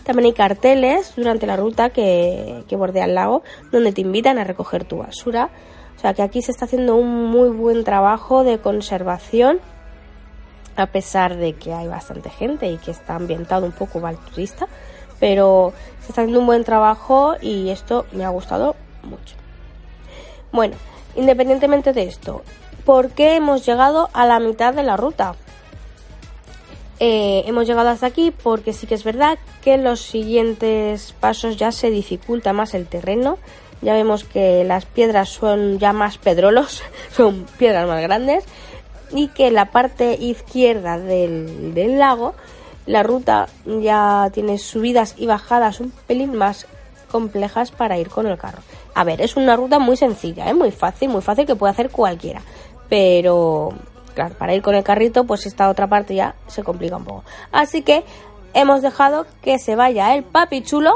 También 0.04 0.26
hay 0.26 0.32
carteles 0.32 1.12
durante 1.16 1.46
la 1.46 1.56
ruta 1.56 1.90
que, 1.90 2.64
que 2.68 2.76
bordea 2.76 3.04
el 3.04 3.14
lago 3.14 3.42
donde 3.70 3.92
te 3.92 4.00
invitan 4.00 4.38
a 4.38 4.44
recoger 4.44 4.84
tu 4.84 4.98
basura. 4.98 5.50
O 5.96 6.00
sea 6.00 6.14
que 6.14 6.22
aquí 6.22 6.42
se 6.42 6.52
está 6.52 6.64
haciendo 6.64 6.96
un 6.96 7.26
muy 7.26 7.48
buen 7.48 7.84
trabajo 7.84 8.44
de 8.44 8.58
conservación, 8.58 9.60
a 10.82 10.86
pesar 10.86 11.36
de 11.36 11.54
que 11.54 11.72
hay 11.72 11.88
bastante 11.88 12.30
gente 12.30 12.70
y 12.70 12.78
que 12.78 12.90
está 12.90 13.16
ambientado 13.16 13.66
un 13.66 13.72
poco 13.72 14.00
mal 14.00 14.16
turista, 14.16 14.68
pero 15.18 15.72
se 16.00 16.08
está 16.10 16.22
haciendo 16.22 16.40
un 16.40 16.46
buen 16.46 16.64
trabajo 16.64 17.34
y 17.40 17.70
esto 17.70 18.06
me 18.12 18.24
ha 18.24 18.28
gustado 18.28 18.76
mucho. 19.02 19.34
Bueno, 20.52 20.76
independientemente 21.16 21.92
de 21.92 22.04
esto, 22.04 22.42
¿por 22.84 23.10
qué 23.10 23.36
hemos 23.36 23.66
llegado 23.66 24.08
a 24.12 24.24
la 24.26 24.38
mitad 24.38 24.72
de 24.72 24.84
la 24.84 24.96
ruta? 24.96 25.34
Eh, 27.00 27.44
hemos 27.46 27.66
llegado 27.66 27.90
hasta 27.90 28.06
aquí 28.06 28.32
porque 28.32 28.72
sí 28.72 28.86
que 28.86 28.94
es 28.94 29.04
verdad 29.04 29.38
que 29.62 29.76
los 29.76 30.00
siguientes 30.00 31.14
pasos 31.20 31.56
ya 31.56 31.70
se 31.70 31.90
dificulta 31.90 32.52
más 32.52 32.74
el 32.74 32.86
terreno. 32.86 33.38
Ya 33.82 33.94
vemos 33.94 34.24
que 34.24 34.64
las 34.64 34.86
piedras 34.86 35.28
son 35.28 35.78
ya 35.78 35.92
más 35.92 36.18
pedrolos, 36.18 36.82
son 37.12 37.46
piedras 37.58 37.86
más 37.86 38.02
grandes 38.02 38.44
y 39.12 39.28
que 39.28 39.50
la 39.50 39.66
parte 39.66 40.14
izquierda 40.14 40.98
del, 40.98 41.74
del 41.74 41.98
lago 41.98 42.34
la 42.88 43.02
ruta 43.02 43.48
ya 43.66 44.30
tiene 44.32 44.56
subidas 44.56 45.14
y 45.18 45.26
bajadas 45.26 45.80
un 45.80 45.90
pelín 46.06 46.34
más 46.34 46.66
complejas 47.10 47.70
para 47.70 47.98
ir 47.98 48.08
con 48.08 48.26
el 48.26 48.38
carro. 48.38 48.62
A 48.94 49.04
ver, 49.04 49.20
es 49.20 49.36
una 49.36 49.56
ruta 49.56 49.78
muy 49.78 49.96
sencilla, 49.96 50.48
¿eh? 50.48 50.54
muy 50.54 50.70
fácil, 50.70 51.10
muy 51.10 51.20
fácil 51.20 51.46
que 51.46 51.54
puede 51.54 51.72
hacer 51.72 51.90
cualquiera. 51.90 52.40
Pero, 52.88 53.74
claro, 54.14 54.34
para 54.36 54.54
ir 54.54 54.62
con 54.62 54.74
el 54.74 54.84
carrito, 54.84 55.24
pues 55.24 55.46
esta 55.46 55.68
otra 55.68 55.86
parte 55.86 56.14
ya 56.14 56.34
se 56.46 56.62
complica 56.62 56.96
un 56.96 57.04
poco. 57.04 57.24
Así 57.52 57.82
que 57.82 58.04
hemos 58.54 58.80
dejado 58.80 59.26
que 59.42 59.58
se 59.58 59.76
vaya 59.76 60.14
el 60.14 60.24
papi 60.24 60.62
chulo 60.62 60.94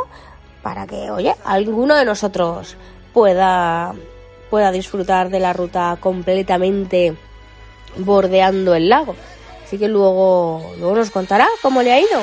para 0.63 0.87
que, 0.87 1.11
oye, 1.11 1.35
alguno 1.45 1.95
de 1.95 2.07
nosotros 2.07 2.77
pueda, 3.13 3.95
pueda 4.51 4.73
disfrutar 4.73 5.29
de 5.29 5.41
la 5.41 5.53
ruta 5.53 5.99
completamente 6.01 7.15
bordeando 7.97 8.75
el 8.75 8.89
lago. 8.89 9.15
Así 9.65 9.79
que 9.79 9.89
luego, 9.89 10.75
luego 10.79 10.97
nos 10.97 11.11
contará 11.11 11.49
cómo 11.63 11.83
le 11.83 11.93
ha 11.93 12.01
ido. 12.01 12.21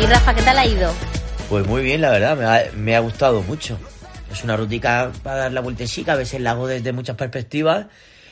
¿Y 0.00 0.06
Rafa, 0.06 0.34
qué 0.34 0.42
tal 0.42 0.58
ha 0.58 0.66
ido? 0.66 0.90
Pues 1.48 1.66
muy 1.66 1.82
bien, 1.82 2.00
la 2.00 2.10
verdad, 2.10 2.72
me 2.74 2.94
ha, 2.94 3.00
gustado 3.00 3.42
mucho. 3.42 3.78
Es 4.30 4.44
una 4.44 4.56
rutica 4.56 5.10
para 5.22 5.36
dar 5.36 5.52
la 5.52 5.60
vueltecita, 5.60 6.14
ves 6.14 6.32
el 6.34 6.44
lago 6.44 6.66
desde 6.66 6.92
muchas 6.92 7.16
perspectivas 7.16 7.86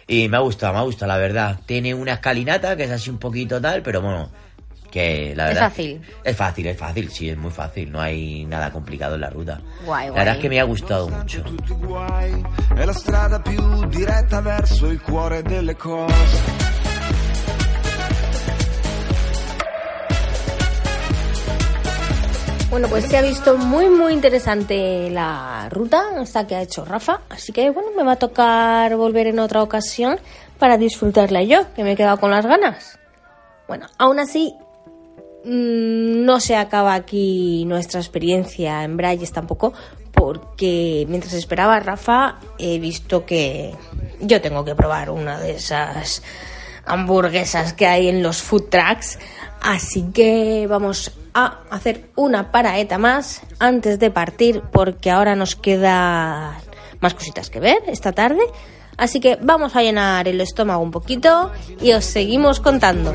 y 0.06 0.28
me 0.28 0.36
ha 0.36 0.40
gustado, 0.40 0.72
me 0.72 0.78
ha 0.78 0.82
gustado, 0.82 1.12
la 1.12 1.18
verdad. 1.18 1.60
Tiene 1.66 1.94
una 1.94 2.14
escalinata 2.14 2.76
que 2.76 2.84
es 2.84 2.90
así 2.90 3.10
un 3.10 3.18
poquito 3.18 3.60
tal, 3.60 3.82
pero 3.82 4.00
bueno, 4.00 4.30
que 4.90 5.34
la 5.36 5.46
verdad... 5.46 5.64
Es 5.64 5.70
fácil. 5.70 6.02
Es 6.24 6.36
fácil, 6.36 6.66
es 6.66 6.78
fácil, 6.78 7.10
sí, 7.10 7.30
es 7.30 7.36
muy 7.36 7.50
fácil, 7.50 7.90
no 7.90 8.00
hay 8.00 8.44
nada 8.46 8.72
complicado 8.72 9.14
en 9.14 9.22
la 9.22 9.30
ruta. 9.30 9.60
La 9.86 10.10
verdad 10.10 10.36
es 10.36 10.38
que 10.38 10.48
me 10.48 10.60
ha 10.60 10.64
gustado 10.64 11.08
mucho. 11.08 11.42
Bueno, 22.70 22.86
pues 22.88 23.06
se 23.06 23.16
ha 23.16 23.22
visto 23.22 23.56
muy 23.56 23.88
muy 23.88 24.12
interesante 24.12 25.08
la 25.10 25.68
ruta 25.70 26.04
esta 26.20 26.46
que 26.46 26.54
ha 26.54 26.60
hecho 26.60 26.84
Rafa, 26.84 27.22
así 27.30 27.50
que 27.50 27.70
bueno, 27.70 27.90
me 27.96 28.04
va 28.04 28.12
a 28.12 28.16
tocar 28.16 28.94
volver 28.94 29.26
en 29.26 29.38
otra 29.38 29.62
ocasión 29.62 30.20
para 30.58 30.76
disfrutarla 30.76 31.42
yo, 31.42 31.72
que 31.74 31.82
me 31.82 31.92
he 31.92 31.96
quedado 31.96 32.18
con 32.18 32.30
las 32.30 32.44
ganas. 32.44 32.98
Bueno, 33.66 33.86
aún 33.98 34.18
así 34.18 34.54
no 35.44 36.40
se 36.40 36.56
acaba 36.56 36.94
aquí 36.94 37.64
nuestra 37.66 38.00
experiencia 38.00 38.84
en 38.84 38.96
Brayes 38.96 39.32
tampoco, 39.32 39.72
porque 40.12 41.06
mientras 41.08 41.34
esperaba 41.34 41.76
a 41.76 41.80
Rafa 41.80 42.38
he 42.58 42.78
visto 42.78 43.24
que 43.24 43.74
yo 44.20 44.40
tengo 44.40 44.64
que 44.64 44.74
probar 44.74 45.10
una 45.10 45.38
de 45.38 45.52
esas 45.52 46.22
hamburguesas 46.84 47.72
que 47.72 47.86
hay 47.86 48.08
en 48.08 48.22
los 48.22 48.42
food 48.42 48.64
trucks, 48.70 49.18
así 49.60 50.10
que 50.12 50.66
vamos 50.68 51.12
a 51.34 51.60
hacer 51.70 52.10
una 52.16 52.50
paraeta 52.50 52.98
más 52.98 53.42
antes 53.58 53.98
de 53.98 54.10
partir 54.10 54.62
porque 54.72 55.10
ahora 55.10 55.36
nos 55.36 55.54
queda 55.54 56.60
más 57.00 57.14
cositas 57.14 57.50
que 57.50 57.60
ver 57.60 57.78
esta 57.86 58.12
tarde. 58.12 58.42
Así 58.96 59.20
que 59.20 59.38
vamos 59.40 59.76
a 59.76 59.82
llenar 59.82 60.26
el 60.26 60.40
estómago 60.40 60.82
un 60.82 60.90
poquito 60.90 61.52
y 61.80 61.92
os 61.92 62.04
seguimos 62.04 62.58
contando. 62.58 63.14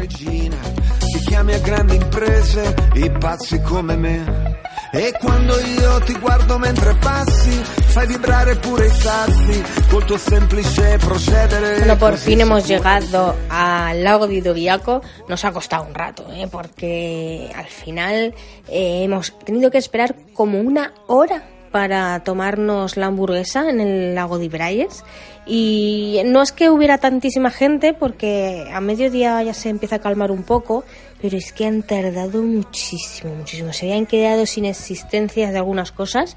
E 4.95 5.11
quando 5.19 5.59
io 5.59 5.99
ti 6.01 6.13
guardo 6.19 6.59
mentre 6.59 6.93
passi, 6.93 7.49
fai 7.49 8.05
vibrare 8.05 8.55
pure 8.57 8.85
i 8.85 8.89
sassi 8.89 9.63
col 9.89 10.05
tuo 10.05 10.17
semplice 10.17 10.97
procedere. 10.99 11.79
Bueno, 11.79 11.97
por 11.97 12.15
fin 12.15 12.41
hemos 12.41 12.67
llegado 12.67 13.35
al 13.49 14.03
lago 14.03 14.27
di 14.27 14.39
Doviaco. 14.39 15.01
Nos 15.27 15.43
ha 15.45 15.51
costado 15.51 15.83
un 15.85 15.95
rato, 15.95 16.27
¿eh? 16.31 16.47
porque 16.47 17.49
al 17.55 17.65
final 17.65 18.35
eh, 18.67 19.03
hemos 19.03 19.37
tenido 19.39 19.71
que 19.71 19.79
esperar 19.79 20.15
como 20.35 20.59
una 20.61 20.93
hora 21.07 21.41
para 21.71 22.23
tomarnos 22.23 22.95
la 22.95 23.07
hamburguesa 23.07 23.67
en 23.67 23.81
el 23.81 24.13
lago 24.13 24.37
de 24.37 24.47
Brayes. 24.47 25.03
Y 25.47 26.21
no 26.23 26.43
es 26.43 26.51
que 26.51 26.69
hubiera 26.69 26.99
tantísima 26.99 27.49
gente, 27.49 27.95
porque 27.95 28.69
a 28.71 28.79
mediodía 28.79 29.41
ya 29.41 29.55
se 29.55 29.69
empieza 29.69 29.95
a 29.95 29.99
calmar 29.99 30.29
un 30.29 30.43
poco, 30.43 30.83
pero 31.23 31.37
es 31.37 31.53
que 31.53 31.65
han 31.65 31.83
tardado 31.83 32.43
muchísimo, 32.43 33.33
muchísimo. 33.33 33.71
Se 33.71 33.85
habían 33.85 34.05
quedado 34.05 34.45
sin 34.45 34.65
existencias 34.65 35.53
de 35.53 35.57
algunas 35.57 35.93
cosas 35.93 36.35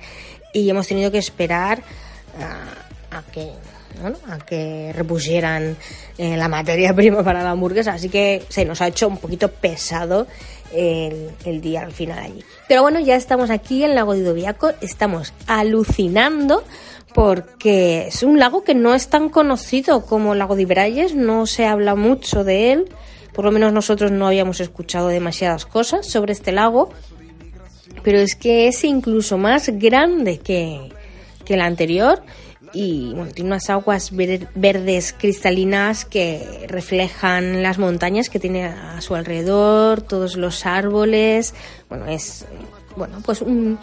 y 0.52 0.70
hemos 0.70 0.86
tenido 0.86 1.10
que 1.10 1.18
esperar 1.18 1.82
a, 3.10 3.22
que 3.32 3.50
a 4.30 4.38
que 4.38 4.92
repusieran 4.94 5.76
eh, 6.18 6.36
la 6.36 6.46
materia 6.46 6.94
prima 6.94 7.24
para 7.24 7.42
la 7.42 7.50
hamburguesa. 7.50 7.94
Así 7.94 8.08
que 8.08 8.44
se 8.48 8.64
nos 8.64 8.80
ha 8.80 8.86
hecho 8.86 9.08
un 9.08 9.18
poquito 9.18 9.50
pesado 9.50 10.28
el, 10.72 11.60
día 11.60 11.80
al 11.82 11.90
final 11.90 12.20
allí. 12.20 12.44
Pero 12.68 12.82
bueno, 12.82 13.00
ya 13.00 13.16
estamos 13.16 13.50
aquí 13.50 13.82
en 13.82 13.90
el 13.90 13.96
lago 13.96 14.14
de 14.14 14.22
Doviaco, 14.22 14.70
estamos 14.82 15.32
alucinando 15.48 16.62
porque 17.12 18.06
es 18.06 18.22
un 18.22 18.38
lago 18.38 18.62
que 18.62 18.76
no 18.76 18.94
es 18.94 19.08
tan 19.08 19.30
conocido 19.30 20.06
como 20.06 20.34
el 20.34 20.38
lago 20.38 20.54
de 20.54 20.62
Ibrayes, 20.62 21.16
no 21.16 21.46
se 21.46 21.66
habla 21.66 21.96
mucho 21.96 22.44
de 22.44 22.72
él, 22.72 22.88
por 23.36 23.44
lo 23.44 23.52
menos 23.52 23.70
nosotros 23.70 24.10
no 24.10 24.26
habíamos 24.26 24.60
escuchado 24.60 25.08
demasiadas 25.08 25.66
cosas 25.66 26.06
sobre 26.06 26.32
este 26.32 26.52
lago, 26.52 26.88
pero 28.02 28.18
es 28.18 28.34
que 28.34 28.66
es 28.66 28.82
incluso 28.82 29.36
más 29.36 29.68
grande 29.74 30.38
que, 30.38 30.90
que 31.44 31.54
el 31.54 31.60
anterior 31.60 32.22
y 32.72 33.12
bueno, 33.14 33.32
tiene 33.32 33.50
unas 33.50 33.68
aguas 33.68 34.10
verdes 34.14 35.14
cristalinas 35.16 36.06
que 36.06 36.64
reflejan 36.68 37.62
las 37.62 37.78
montañas 37.78 38.30
que 38.30 38.40
tiene 38.40 38.64
a 38.64 39.02
su 39.02 39.14
alrededor, 39.14 40.00
todos 40.00 40.36
los 40.36 40.64
árboles. 40.64 41.54
Bueno, 41.90 42.06
es 42.06 42.46
bueno, 42.96 43.18
pues 43.24 43.42
un, 43.42 43.78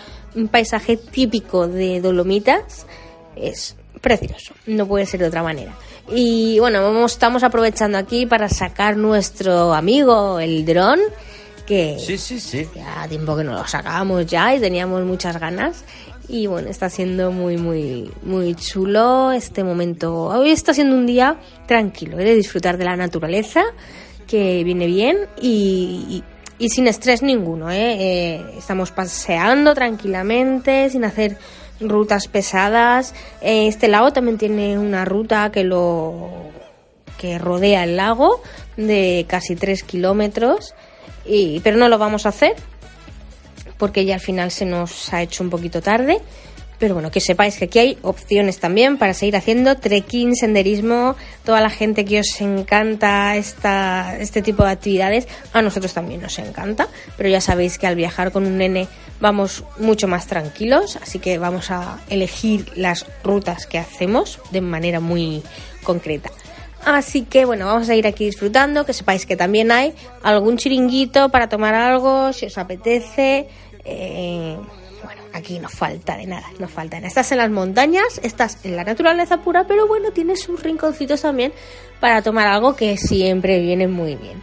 paisaje 0.51 0.97
típico 0.97 1.67
de 1.67 2.01
Dolomitas. 2.01 2.87
Es 3.35 3.75
precioso, 4.01 4.53
no 4.67 4.87
puede 4.87 5.05
ser 5.05 5.21
de 5.21 5.27
otra 5.27 5.43
manera. 5.43 5.73
Y 6.11 6.59
bueno, 6.59 7.05
estamos 7.05 7.43
aprovechando 7.43 7.97
aquí 7.97 8.25
para 8.25 8.49
sacar 8.49 8.97
nuestro 8.97 9.73
amigo 9.73 10.39
el 10.39 10.65
dron 10.65 10.99
que 11.65 11.97
sí, 11.97 12.17
sí, 12.17 12.41
sí. 12.41 12.67
ya 12.75 13.07
tiempo 13.07 13.37
que 13.37 13.43
no 13.45 13.53
lo 13.53 13.65
sacábamos 13.65 14.25
ya 14.25 14.53
y 14.53 14.59
teníamos 14.59 15.01
muchas 15.03 15.39
ganas 15.39 15.85
y 16.27 16.47
bueno, 16.47 16.69
está 16.69 16.89
siendo 16.89 17.31
muy, 17.31 17.57
muy, 17.57 18.09
muy 18.23 18.55
chulo 18.55 19.31
este 19.31 19.63
momento. 19.63 20.25
Hoy 20.25 20.51
está 20.51 20.73
siendo 20.73 20.95
un 20.95 21.05
día 21.05 21.37
tranquilo, 21.67 22.19
¿eh? 22.19 22.23
de 22.23 22.35
disfrutar 22.35 22.77
de 22.77 22.85
la 22.85 22.95
naturaleza, 22.95 23.63
que 24.27 24.63
viene 24.63 24.87
bien 24.87 25.17
y, 25.41 26.23
sin 26.69 26.87
estrés 26.87 27.21
ninguno. 27.21 27.69
¿eh? 27.69 27.97
¿eh? 27.99 28.45
estamos 28.57 28.91
paseando 28.91 29.73
tranquilamente, 29.73 30.89
sin 30.89 31.03
hacer 31.03 31.37
rutas 31.79 32.27
pesadas. 32.27 33.13
Eh, 33.41 33.67
este 33.67 33.87
lago 33.87 34.11
también 34.13 34.37
tiene 34.37 34.77
una 34.77 35.05
ruta 35.05 35.51
que 35.51 35.63
lo 35.63 36.29
que 37.17 37.37
rodea 37.37 37.83
el 37.83 37.97
lago 37.97 38.41
de 38.75 39.25
casi 39.29 39.55
3 39.55 39.83
kilómetros, 39.83 40.73
pero 41.63 41.77
no 41.77 41.87
lo 41.87 41.97
vamos 41.97 42.25
a 42.25 42.29
hacer 42.29 42.55
porque 43.77 44.05
ya 44.05 44.15
al 44.15 44.21
final 44.21 44.51
se 44.51 44.65
nos 44.65 45.13
ha 45.13 45.21
hecho 45.21 45.43
un 45.43 45.49
poquito 45.49 45.81
tarde. 45.81 46.21
Pero 46.83 46.95
bueno, 46.95 47.11
que 47.11 47.21
sepáis 47.21 47.57
que 47.57 47.63
aquí 47.63 47.79
hay 47.79 47.97
opciones 48.01 48.59
también 48.59 48.97
para 48.97 49.13
seguir 49.13 49.37
haciendo 49.37 49.77
trekking, 49.77 50.35
senderismo, 50.35 51.15
toda 51.45 51.61
la 51.61 51.69
gente 51.69 52.03
que 52.03 52.19
os 52.19 52.41
encanta 52.41 53.37
esta, 53.37 54.17
este 54.19 54.41
tipo 54.41 54.65
de 54.65 54.71
actividades, 54.71 55.29
a 55.53 55.61
nosotros 55.61 55.93
también 55.93 56.19
nos 56.21 56.37
encanta, 56.39 56.89
pero 57.15 57.29
ya 57.29 57.39
sabéis 57.39 57.77
que 57.77 57.87
al 57.87 57.95
viajar 57.95 58.33
con 58.33 58.45
un 58.45 58.57
nene 58.57 58.89
vamos 59.21 59.63
mucho 59.79 60.09
más 60.09 60.27
tranquilos, 60.27 60.97
así 61.01 61.19
que 61.19 61.37
vamos 61.37 61.71
a 61.71 62.01
elegir 62.09 62.69
las 62.75 63.05
rutas 63.23 63.65
que 63.65 63.77
hacemos 63.77 64.41
de 64.51 64.59
manera 64.59 64.99
muy 64.99 65.41
concreta. 65.83 66.31
Así 66.83 67.21
que 67.21 67.45
bueno, 67.45 67.67
vamos 67.67 67.87
a 67.87 67.95
ir 67.95 68.05
aquí 68.07 68.25
disfrutando, 68.25 68.85
que 68.85 68.91
sepáis 68.91 69.25
que 69.25 69.37
también 69.37 69.71
hay 69.71 69.93
algún 70.21 70.57
chiringuito 70.57 71.29
para 71.29 71.47
tomar 71.47 71.75
algo, 71.75 72.33
si 72.33 72.47
os 72.47 72.57
apetece. 72.57 73.47
Eh, 73.85 74.57
aquí 75.33 75.59
no 75.59 75.67
falta 75.67 76.15
de 76.15 76.27
nada, 76.27 76.49
no 76.59 76.67
falta 76.67 76.97
de 76.97 77.01
nada. 77.01 77.09
Estás 77.09 77.31
en 77.31 77.39
las 77.39 77.49
montañas, 77.49 78.19
estás 78.23 78.59
en 78.63 78.75
la 78.75 78.83
naturaleza 78.83 79.41
pura, 79.41 79.65
pero 79.67 79.87
bueno, 79.87 80.11
tienes 80.11 80.41
sus 80.41 80.61
rinconcitos 80.61 81.21
también 81.21 81.51
para 81.99 82.21
tomar 82.21 82.47
algo 82.47 82.75
que 82.75 82.97
siempre 82.97 83.59
viene 83.59 83.87
muy 83.87 84.15
bien. 84.15 84.41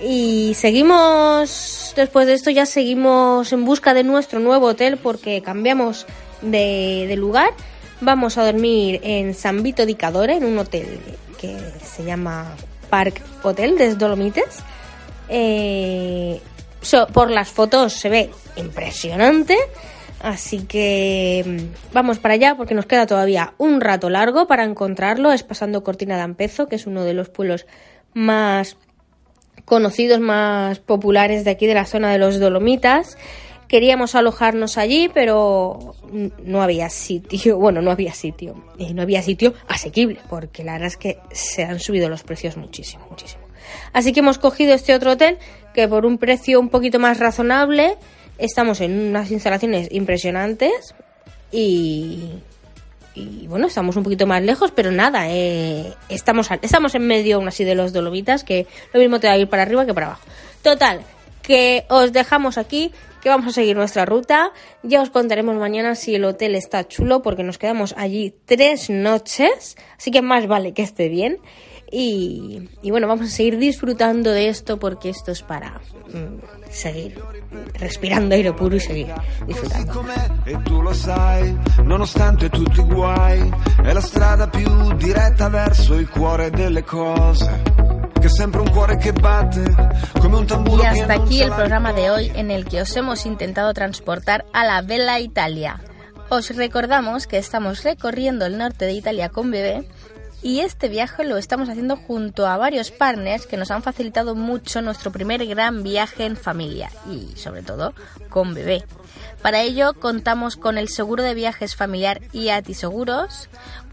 Y 0.00 0.54
seguimos, 0.54 1.92
después 1.96 2.26
de 2.26 2.34
esto 2.34 2.50
ya 2.50 2.66
seguimos 2.66 3.52
en 3.52 3.64
busca 3.64 3.94
de 3.94 4.02
nuestro 4.02 4.40
nuevo 4.40 4.66
hotel 4.66 4.98
porque 4.98 5.40
cambiamos 5.40 6.06
de, 6.42 7.14
lugar. 7.16 7.50
Vamos 8.00 8.36
a 8.36 8.44
dormir 8.44 9.00
en 9.04 9.34
San 9.34 9.62
Vito 9.62 9.86
di 9.86 9.94
Cadore, 9.94 10.36
en 10.36 10.44
un 10.44 10.58
hotel 10.58 10.98
que 11.40 11.56
se 11.82 12.04
llama 12.04 12.54
Park 12.90 13.22
Hotel 13.42 13.78
de 13.78 13.94
Dolomites. 13.94 14.62
Eh, 15.28 16.40
por 17.12 17.30
las 17.30 17.48
fotos 17.48 17.92
se 17.92 18.08
ve 18.08 18.30
impresionante. 18.56 19.56
Así 20.24 20.60
que 20.60 21.44
mm, 21.46 21.92
vamos 21.92 22.18
para 22.18 22.32
allá 22.32 22.56
porque 22.56 22.74
nos 22.74 22.86
queda 22.86 23.06
todavía 23.06 23.52
un 23.58 23.82
rato 23.82 24.08
largo 24.08 24.46
para 24.46 24.64
encontrarlo. 24.64 25.32
Es 25.32 25.42
pasando 25.42 25.84
Cortina 25.84 26.16
de 26.16 26.22
Ampezo, 26.22 26.66
que 26.66 26.76
es 26.76 26.86
uno 26.86 27.04
de 27.04 27.12
los 27.12 27.28
pueblos 27.28 27.66
más 28.14 28.78
conocidos, 29.66 30.20
más 30.20 30.78
populares 30.78 31.44
de 31.44 31.50
aquí 31.50 31.66
de 31.66 31.74
la 31.74 31.84
zona 31.84 32.10
de 32.10 32.16
los 32.16 32.40
Dolomitas. 32.40 33.18
Queríamos 33.68 34.14
alojarnos 34.14 34.78
allí, 34.78 35.10
pero 35.12 35.94
no 36.42 36.62
había 36.62 36.88
sitio. 36.88 37.58
Bueno, 37.58 37.82
no 37.82 37.90
había 37.90 38.14
sitio. 38.14 38.64
y 38.78 38.94
no 38.94 39.02
había 39.02 39.20
sitio 39.20 39.52
asequible, 39.68 40.20
porque 40.30 40.64
la 40.64 40.72
verdad 40.72 40.88
es 40.88 40.96
que 40.96 41.18
se 41.32 41.64
han 41.64 41.80
subido 41.80 42.08
los 42.08 42.22
precios 42.22 42.56
muchísimo, 42.56 43.06
muchísimo. 43.10 43.44
Así 43.92 44.14
que 44.14 44.20
hemos 44.20 44.38
cogido 44.38 44.72
este 44.72 44.94
otro 44.94 45.12
hotel 45.12 45.36
que 45.74 45.86
por 45.86 46.06
un 46.06 46.16
precio 46.16 46.60
un 46.60 46.70
poquito 46.70 46.98
más 46.98 47.18
razonable 47.18 47.98
estamos 48.38 48.80
en 48.80 49.08
unas 49.10 49.30
instalaciones 49.30 49.88
impresionantes 49.90 50.94
y, 51.52 52.30
y 53.14 53.46
bueno, 53.46 53.68
estamos 53.68 53.96
un 53.96 54.02
poquito 54.02 54.26
más 54.26 54.42
lejos, 54.42 54.72
pero 54.72 54.90
nada, 54.90 55.30
eh, 55.30 55.92
estamos, 56.08 56.48
estamos 56.62 56.94
en 56.94 57.06
medio 57.06 57.36
aún 57.36 57.48
así 57.48 57.64
de 57.64 57.74
los 57.74 57.92
Dolomitas, 57.92 58.44
que 58.44 58.66
lo 58.92 59.00
mismo 59.00 59.20
te 59.20 59.28
va 59.28 59.34
a 59.34 59.38
ir 59.38 59.48
para 59.48 59.62
arriba 59.62 59.86
que 59.86 59.94
para 59.94 60.06
abajo. 60.06 60.24
Total, 60.62 61.02
que 61.42 61.84
os 61.88 62.12
dejamos 62.12 62.58
aquí, 62.58 62.90
que 63.22 63.28
vamos 63.28 63.46
a 63.46 63.52
seguir 63.52 63.76
nuestra 63.76 64.04
ruta. 64.04 64.52
Ya 64.82 65.00
os 65.00 65.10
contaremos 65.10 65.54
mañana 65.56 65.94
si 65.94 66.14
el 66.14 66.24
hotel 66.24 66.54
está 66.54 66.88
chulo, 66.88 67.22
porque 67.22 67.42
nos 67.42 67.58
quedamos 67.58 67.94
allí 67.96 68.34
tres 68.46 68.90
noches, 68.90 69.76
así 69.96 70.10
que 70.10 70.22
más 70.22 70.46
vale 70.46 70.72
que 70.72 70.82
esté 70.82 71.08
bien. 71.08 71.38
Y, 71.96 72.90
bueno, 72.90 73.06
vamos 73.06 73.28
a 73.28 73.30
seguir 73.30 73.56
disfrutando 73.56 74.32
de 74.32 74.48
esto 74.48 74.80
porque 74.80 75.10
esto 75.10 75.30
es 75.30 75.42
para 75.42 75.80
mm, 76.12 76.70
seguir 76.70 77.20
respirando 77.74 78.34
aire 78.34 78.52
puro 78.52 78.74
y 78.74 78.80
seguir 78.80 79.06
disfrutando. 79.46 80.04
E 80.44 80.56
tu 80.64 80.82
lo 80.82 80.92
sai, 80.92 81.56
nonostante 81.84 82.50
tutti 82.50 82.80
i 82.80 82.82
guai, 82.82 83.48
è 83.84 83.92
la 83.92 84.00
strada 84.00 84.48
più 84.48 84.92
diretta 84.94 85.48
verso 85.48 85.94
il 85.94 86.08
cuore 86.08 86.50
delle 86.50 86.82
cose. 86.82 87.62
Y 88.24 88.26
hasta 90.86 91.12
aquí 91.12 91.42
el 91.42 91.52
programa 91.52 91.92
de 91.92 92.10
hoy 92.10 92.32
en 92.34 92.50
el 92.50 92.64
que 92.64 92.80
os 92.80 92.96
hemos 92.96 93.26
intentado 93.26 93.74
transportar 93.74 94.46
a 94.54 94.64
la 94.64 94.80
Bella 94.80 95.20
Italia. 95.20 95.78
Os 96.30 96.56
recordamos 96.56 97.26
que 97.26 97.36
estamos 97.36 97.84
recorriendo 97.84 98.46
el 98.46 98.56
norte 98.56 98.86
de 98.86 98.94
Italia 98.94 99.28
con 99.28 99.50
bebé 99.50 99.86
y 100.44 100.60
este 100.60 100.90
viaje 100.90 101.24
lo 101.24 101.38
estamos 101.38 101.70
haciendo 101.70 101.96
junto 101.96 102.46
a 102.46 102.58
varios 102.58 102.90
partners 102.90 103.46
que 103.46 103.56
nos 103.56 103.70
han 103.70 103.82
facilitado 103.82 104.34
mucho 104.34 104.82
nuestro 104.82 105.10
primer 105.10 105.44
gran 105.46 105.82
viaje 105.82 106.26
en 106.26 106.36
familia 106.36 106.90
y 107.10 107.34
sobre 107.38 107.62
todo 107.62 107.94
con 108.28 108.52
bebé. 108.52 108.84
Para 109.40 109.62
ello 109.62 109.94
contamos 109.94 110.56
con 110.56 110.76
el 110.76 110.90
seguro 110.90 111.22
de 111.22 111.32
viajes 111.32 111.74
familiar 111.74 112.20
IATI 112.34 112.74
Seguros, 112.74 113.48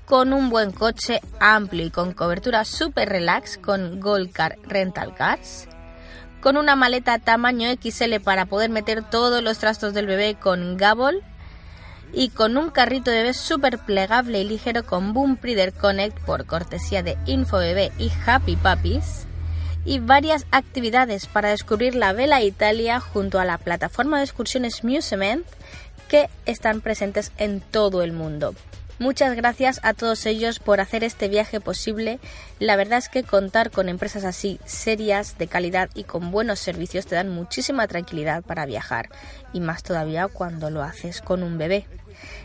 con 0.05 0.33
un 0.33 0.49
buen 0.49 0.71
coche 0.73 1.21
amplio 1.39 1.85
y 1.85 1.89
con 1.89 2.11
cobertura 2.11 2.65
super 2.65 3.07
relax 3.07 3.57
con 3.57 4.01
Gold 4.01 4.33
Car 4.33 4.57
Rental 4.63 5.15
Cars, 5.15 5.69
con 6.41 6.57
una 6.57 6.75
maleta 6.75 7.17
tamaño 7.19 7.69
XL 7.81 8.19
para 8.21 8.45
poder 8.45 8.69
meter 8.69 9.03
todos 9.03 9.41
los 9.41 9.57
trastos 9.57 9.93
del 9.93 10.05
bebé 10.05 10.35
con 10.35 10.75
Gabol 10.75 11.23
y 12.13 12.29
con 12.29 12.57
un 12.57 12.69
carrito 12.69 13.11
bebé 13.11 13.33
súper 13.33 13.79
plegable 13.79 14.41
y 14.41 14.43
ligero 14.43 14.85
con 14.85 15.13
Boom 15.13 15.37
Breeder 15.41 15.73
Connect 15.73 16.19
por 16.19 16.45
cortesía 16.45 17.03
de 17.03 17.17
InfoBebé 17.25 17.91
y 17.97 18.11
Happy 18.25 18.55
Puppies 18.55 19.25
y 19.85 19.99
varias 19.99 20.45
actividades 20.51 21.25
para 21.25 21.49
descubrir 21.49 21.95
la 21.95 22.13
Vela 22.13 22.41
Italia 22.41 22.99
junto 22.99 23.39
a 23.39 23.45
la 23.45 23.57
plataforma 23.57 24.17
de 24.17 24.25
excursiones 24.25 24.83
Musement 24.83 25.45
que 26.07 26.29
están 26.45 26.81
presentes 26.81 27.31
en 27.37 27.61
todo 27.61 28.03
el 28.03 28.11
mundo. 28.11 28.53
Muchas 29.01 29.35
gracias 29.35 29.79
a 29.81 29.95
todos 29.95 30.27
ellos 30.27 30.59
por 30.59 30.79
hacer 30.79 31.03
este 31.03 31.27
viaje 31.27 31.59
posible. 31.59 32.19
La 32.59 32.75
verdad 32.75 32.99
es 32.99 33.09
que 33.09 33.23
contar 33.23 33.71
con 33.71 33.89
empresas 33.89 34.25
así, 34.25 34.59
serias, 34.63 35.39
de 35.39 35.47
calidad 35.47 35.89
y 35.95 36.03
con 36.03 36.29
buenos 36.29 36.59
servicios 36.59 37.07
te 37.07 37.15
dan 37.15 37.27
muchísima 37.27 37.87
tranquilidad 37.87 38.43
para 38.43 38.67
viajar, 38.67 39.09
y 39.53 39.59
más 39.59 39.81
todavía 39.81 40.27
cuando 40.27 40.69
lo 40.69 40.83
haces 40.83 41.21
con 41.21 41.41
un 41.41 41.57
bebé. 41.57 41.87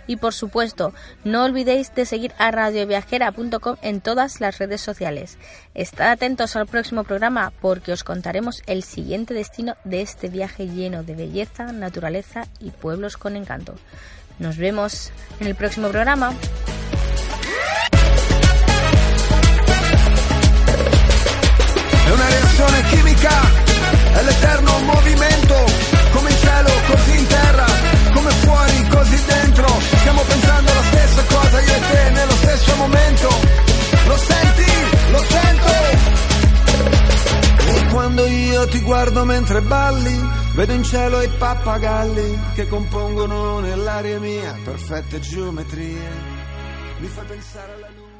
Y 0.08 0.16
por 0.16 0.34
supuesto, 0.34 0.94
no 1.26 1.44
olvidéis 1.44 1.94
de 1.94 2.06
seguir 2.06 2.32
a 2.38 2.50
radioviajera.com 2.52 3.76
en 3.82 4.00
todas 4.00 4.40
las 4.40 4.58
redes 4.58 4.80
sociales. 4.80 5.38
Estad 5.74 6.12
atentos 6.12 6.56
al 6.56 6.68
próximo 6.68 7.04
programa 7.04 7.52
porque 7.62 7.92
os 7.92 8.06
contaremos 8.06 8.64
el 8.68 8.84
siguiente 8.84 9.34
destino 9.34 9.76
de 9.84 10.02
este 10.02 10.30
viaje 10.30 10.68
lleno 10.68 11.04
de 11.04 11.16
belleza, 11.16 11.74
naturaleza 11.74 12.48
y 12.60 12.72
pueblos 12.72 13.18
con 13.18 13.36
encanto. 13.36 13.76
Nos 14.40 14.56
vemos 14.58 15.12
en 15.40 15.48
el 15.48 15.56
próximo 15.56 15.90
programa. 15.90 16.34
Vedo 40.62 40.74
in 40.74 40.84
cielo 40.84 41.24
i 41.24 41.28
pappagalli 41.28 42.40
che 42.54 42.68
compongono 42.68 43.58
nell'aria 43.62 44.20
mia 44.20 44.56
perfette 44.64 45.20
geometrie. 45.20 46.08
Mi 47.00 47.08
fa 47.08 47.24
pensare 47.24 47.74
alla 47.74 47.90
luce. 47.96 48.11